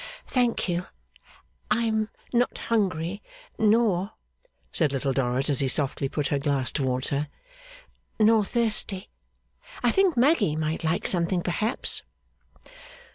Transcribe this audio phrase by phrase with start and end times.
[0.25, 0.87] 'Thank you,
[1.69, 3.21] I am not hungry.
[3.59, 4.13] Nor,'
[4.71, 7.27] said Little Dorrit, as he softly put her glass towards her,
[8.19, 9.11] 'nor thirsty.
[9.83, 12.01] I think Maggy might like something, perhaps.